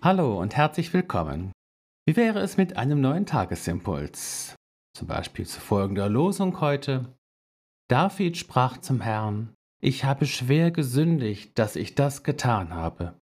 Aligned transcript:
Hallo 0.00 0.40
und 0.40 0.54
herzlich 0.54 0.94
willkommen. 0.94 1.50
Wie 2.06 2.14
wäre 2.14 2.38
es 2.38 2.56
mit 2.56 2.76
einem 2.76 3.00
neuen 3.00 3.26
Tagesimpuls? 3.26 4.54
Zum 4.96 5.08
Beispiel 5.08 5.44
zu 5.44 5.58
folgender 5.58 6.08
Losung 6.08 6.60
heute. 6.60 7.18
David 7.88 8.36
sprach 8.36 8.78
zum 8.78 9.00
Herrn, 9.00 9.54
ich 9.82 10.04
habe 10.04 10.26
schwer 10.26 10.70
gesündigt, 10.70 11.58
dass 11.58 11.74
ich 11.74 11.96
das 11.96 12.22
getan 12.22 12.74
habe. 12.74 13.18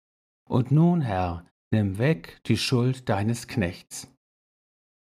Und 0.49 0.71
nun, 0.71 1.01
Herr, 1.01 1.45
nimm 1.71 1.99
weg 1.99 2.41
die 2.47 2.57
Schuld 2.57 3.07
deines 3.07 3.47
Knechts. 3.47 4.11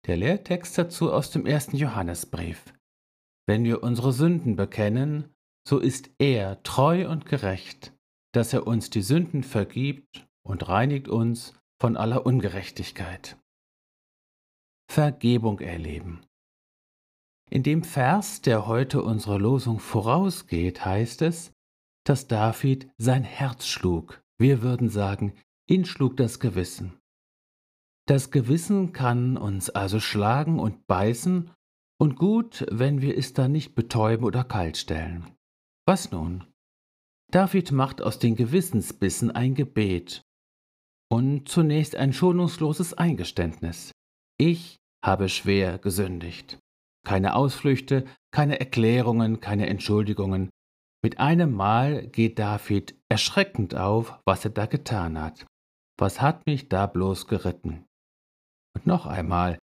Der 0.05 0.15
Lehrtext 0.15 0.77
dazu 0.77 1.11
aus 1.11 1.31
dem 1.31 1.45
ersten 1.45 1.75
Johannesbrief. 1.75 2.63
Wenn 3.45 3.65
wir 3.65 3.83
unsere 3.83 4.13
Sünden 4.13 4.55
bekennen, 4.55 5.35
so 5.67 5.79
ist 5.79 6.11
er 6.17 6.63
treu 6.63 7.09
und 7.09 7.25
gerecht, 7.25 7.93
dass 8.33 8.53
er 8.53 8.67
uns 8.67 8.89
die 8.89 9.01
Sünden 9.01 9.43
vergibt 9.43 10.26
und 10.47 10.67
reinigt 10.67 11.07
uns 11.07 11.53
von 11.79 11.97
aller 11.97 12.25
Ungerechtigkeit. 12.25 13.37
Vergebung 14.89 15.59
erleben. 15.59 16.21
In 17.49 17.63
dem 17.63 17.83
Vers, 17.83 18.41
der 18.41 18.67
heute 18.67 19.03
unserer 19.03 19.39
Losung 19.39 19.79
vorausgeht, 19.79 20.85
heißt 20.85 21.21
es, 21.21 21.53
dass 22.05 22.27
David 22.27 22.89
sein 22.97 23.23
Herz 23.23 23.67
schlug. 23.67 24.23
Wir 24.39 24.61
würden 24.61 24.89
sagen, 24.89 25.33
ihn 25.69 25.85
schlug 25.85 26.17
das 26.17 26.39
Gewissen. 26.39 26.97
Das 28.07 28.31
Gewissen 28.31 28.93
kann 28.93 29.37
uns 29.37 29.69
also 29.69 29.99
schlagen 29.99 30.59
und 30.59 30.87
beißen 30.87 31.51
und 31.99 32.15
gut, 32.15 32.65
wenn 32.71 33.01
wir 33.01 33.17
es 33.17 33.33
dann 33.33 33.51
nicht 33.51 33.75
betäuben 33.75 34.25
oder 34.25 34.45
kaltstellen. 34.45 35.25
Was 35.85 36.11
nun? 36.11 36.45
David 37.31 37.73
macht 37.73 38.01
aus 38.01 38.19
den 38.19 38.35
Gewissensbissen 38.35 39.31
ein 39.31 39.55
Gebet 39.55 40.26
und 41.09 41.47
zunächst 41.47 41.95
ein 41.95 42.13
schonungsloses 42.13 42.93
Eingeständnis. 42.93 43.91
Ich 44.37 44.77
habe 45.03 45.29
schwer 45.29 45.77
gesündigt. 45.77 46.59
Keine 47.05 47.35
Ausflüchte, 47.35 48.05
keine 48.31 48.59
Erklärungen, 48.59 49.39
keine 49.39 49.67
Entschuldigungen. 49.67 50.49
Mit 51.03 51.19
einem 51.19 51.53
Mal 51.53 52.07
geht 52.07 52.39
David 52.39 52.95
erschreckend 53.09 53.75
auf, 53.75 54.19
was 54.25 54.43
er 54.43 54.51
da 54.51 54.65
getan 54.65 55.21
hat. 55.21 55.45
Was 55.97 56.21
hat 56.21 56.45
mich 56.45 56.69
da 56.69 56.85
bloß 56.85 57.27
geritten? 57.27 57.85
Und 58.75 58.85
noch 58.85 59.05
einmal, 59.05 59.57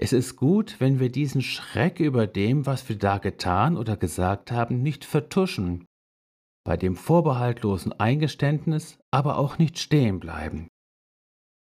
es 0.00 0.12
ist 0.12 0.36
gut, 0.36 0.80
wenn 0.80 0.98
wir 0.98 1.10
diesen 1.10 1.42
Schreck 1.42 2.00
über 2.00 2.26
dem, 2.26 2.66
was 2.66 2.88
wir 2.88 2.96
da 2.96 3.18
getan 3.18 3.76
oder 3.76 3.96
gesagt 3.96 4.50
haben, 4.50 4.82
nicht 4.82 5.04
vertuschen, 5.04 5.84
bei 6.64 6.76
dem 6.76 6.96
vorbehaltlosen 6.96 7.92
Eingeständnis 7.92 8.98
aber 9.12 9.38
auch 9.38 9.58
nicht 9.58 9.78
stehen 9.78 10.18
bleiben 10.18 10.68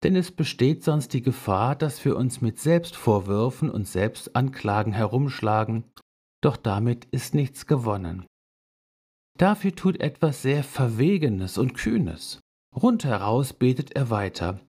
denn 0.06 0.16
es 0.16 0.32
besteht 0.32 0.84
sonst 0.84 1.14
die 1.14 1.24
Gefahr, 1.24 1.76
dass 1.76 2.06
wir 2.06 2.16
uns 2.16 2.40
mit 2.40 2.60
Selbstvorwürfen 2.60 3.72
und 3.72 3.88
Selbstanklagen 3.88 4.94
herumschlagen, 4.94 5.84
doch 6.42 6.58
damit 6.58 7.06
ist 7.06 7.34
nichts 7.34 7.66
gewonnen. 7.66 8.24
Dafür 9.40 9.76
tut 9.76 10.00
etwas 10.00 10.44
sehr 10.44 10.64
Verwegenes 10.64 11.58
und 11.58 11.74
Kühnes. 11.74 12.40
Rundheraus 12.76 13.54
betet 13.54 13.96
er 13.96 14.12
weiter. 14.12 14.60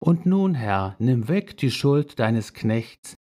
Und 0.00 0.26
nun, 0.26 0.54
Herr, 0.54 0.96
nimm 0.98 1.28
weg 1.28 1.56
die 1.56 1.70
Schuld 1.70 2.18
deines 2.18 2.52
Knechts, 2.52 3.14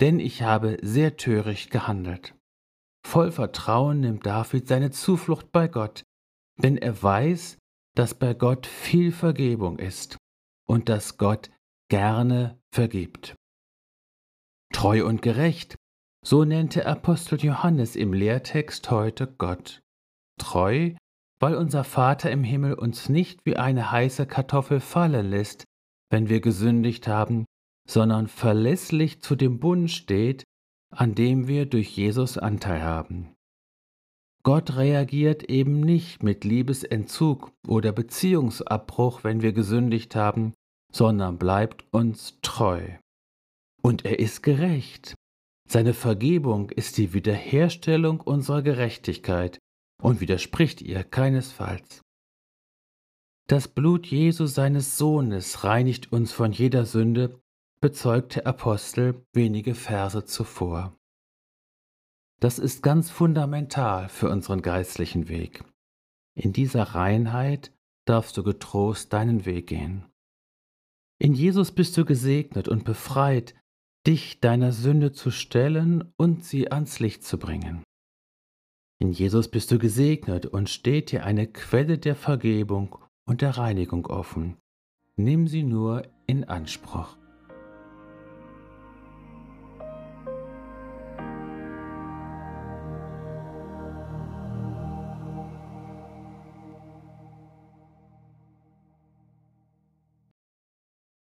denn 0.00 0.20
ich 0.20 0.42
habe 0.42 0.78
sehr 0.80 1.16
töricht 1.16 1.72
gehandelt. 1.72 2.36
Voll 3.04 3.32
Vertrauen 3.32 3.98
nimmt 3.98 4.24
David 4.26 4.68
seine 4.68 4.92
Zuflucht 4.92 5.50
bei 5.50 5.66
Gott, 5.66 6.04
denn 6.62 6.76
er 6.76 7.02
weiß, 7.02 7.58
dass 7.96 8.14
bei 8.14 8.32
Gott 8.32 8.68
viel 8.68 9.10
Vergebung 9.10 9.80
ist 9.80 10.18
und 10.66 10.88
dass 10.88 11.16
Gott 11.16 11.50
gerne 11.88 12.60
vergibt. 12.72 13.34
Treu 14.72 15.06
und 15.06 15.22
gerecht, 15.22 15.76
so 16.24 16.44
nennt 16.44 16.74
der 16.74 16.88
Apostel 16.88 17.40
Johannes 17.40 17.94
im 17.96 18.12
Lehrtext 18.12 18.90
heute 18.90 19.26
Gott. 19.38 19.80
Treu, 20.38 20.92
weil 21.38 21.54
unser 21.54 21.84
Vater 21.84 22.30
im 22.30 22.42
Himmel 22.42 22.74
uns 22.74 23.08
nicht 23.08 23.40
wie 23.44 23.56
eine 23.56 23.90
heiße 23.90 24.26
Kartoffel 24.26 24.80
fallen 24.80 25.30
lässt, 25.30 25.64
wenn 26.10 26.28
wir 26.28 26.40
gesündigt 26.40 27.06
haben, 27.06 27.44
sondern 27.88 28.26
verlässlich 28.26 29.22
zu 29.22 29.36
dem 29.36 29.60
Bund 29.60 29.90
steht, 29.90 30.44
an 30.90 31.14
dem 31.14 31.46
wir 31.46 31.66
durch 31.66 31.96
Jesus 31.96 32.38
Anteil 32.38 32.82
haben. 32.82 33.35
Gott 34.46 34.76
reagiert 34.76 35.50
eben 35.50 35.80
nicht 35.80 36.22
mit 36.22 36.44
Liebesentzug 36.44 37.50
oder 37.66 37.90
Beziehungsabbruch, 37.90 39.24
wenn 39.24 39.42
wir 39.42 39.52
gesündigt 39.52 40.14
haben, 40.14 40.54
sondern 40.92 41.36
bleibt 41.36 41.84
uns 41.90 42.38
treu. 42.42 42.80
Und 43.82 44.04
er 44.04 44.20
ist 44.20 44.44
gerecht. 44.44 45.16
Seine 45.68 45.94
Vergebung 45.94 46.70
ist 46.70 46.96
die 46.96 47.12
Wiederherstellung 47.12 48.20
unserer 48.20 48.62
Gerechtigkeit 48.62 49.58
und 50.00 50.20
widerspricht 50.20 50.80
ihr 50.80 51.02
keinesfalls. 51.02 52.02
Das 53.48 53.66
Blut 53.66 54.06
Jesu 54.06 54.46
seines 54.46 54.96
Sohnes 54.96 55.64
reinigt 55.64 56.12
uns 56.12 56.30
von 56.30 56.52
jeder 56.52 56.86
Sünde, 56.86 57.40
bezeugt 57.80 58.36
der 58.36 58.46
Apostel 58.46 59.26
wenige 59.32 59.74
Verse 59.74 60.24
zuvor. 60.24 60.96
Das 62.40 62.58
ist 62.58 62.82
ganz 62.82 63.10
fundamental 63.10 64.08
für 64.08 64.28
unseren 64.28 64.60
geistlichen 64.60 65.28
Weg. 65.28 65.64
In 66.34 66.52
dieser 66.52 66.82
Reinheit 66.82 67.72
darfst 68.04 68.36
du 68.36 68.42
getrost 68.42 69.12
deinen 69.12 69.46
Weg 69.46 69.68
gehen. 69.68 70.04
In 71.18 71.32
Jesus 71.32 71.72
bist 71.72 71.96
du 71.96 72.04
gesegnet 72.04 72.68
und 72.68 72.84
befreit, 72.84 73.54
dich 74.06 74.40
deiner 74.40 74.72
Sünde 74.72 75.12
zu 75.12 75.30
stellen 75.30 76.12
und 76.16 76.44
sie 76.44 76.70
ans 76.70 77.00
Licht 77.00 77.24
zu 77.24 77.38
bringen. 77.38 77.82
In 78.98 79.12
Jesus 79.12 79.48
bist 79.48 79.70
du 79.70 79.78
gesegnet 79.78 80.46
und 80.46 80.68
steht 80.68 81.10
dir 81.12 81.24
eine 81.24 81.46
Quelle 81.46 81.98
der 81.98 82.14
Vergebung 82.14 82.98
und 83.26 83.40
der 83.40 83.56
Reinigung 83.56 84.06
offen. 84.06 84.56
Nimm 85.16 85.48
sie 85.48 85.62
nur 85.62 86.02
in 86.26 86.44
Anspruch. 86.44 87.16